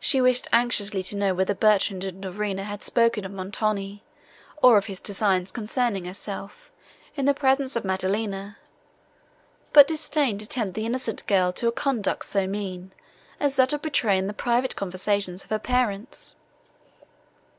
She 0.00 0.20
wished 0.20 0.48
anxiously 0.52 1.02
to 1.04 1.16
know, 1.16 1.32
whether 1.32 1.54
Bertrand 1.54 2.04
and 2.04 2.22
Dorina 2.22 2.62
had 2.64 2.84
spoken 2.84 3.24
of 3.24 3.32
Montoni, 3.32 4.02
or 4.62 4.76
of 4.76 4.84
his 4.84 5.00
designs, 5.00 5.50
concerning 5.50 6.04
herself, 6.04 6.70
in 7.14 7.24
the 7.24 7.32
presence 7.32 7.74
of 7.74 7.86
Maddelina, 7.86 8.58
but 9.72 9.88
disdained 9.88 10.40
to 10.40 10.46
tempt 10.46 10.74
the 10.74 10.84
innocent 10.84 11.26
girl 11.26 11.52
to 11.54 11.68
a 11.68 11.72
conduct 11.72 12.26
so 12.26 12.46
mean, 12.46 12.92
as 13.40 13.56
that 13.56 13.72
of 13.72 13.80
betraying 13.80 14.26
the 14.26 14.34
private 14.34 14.76
conversations 14.76 15.42
of 15.42 15.48
her 15.48 15.58
parents. 15.58 16.36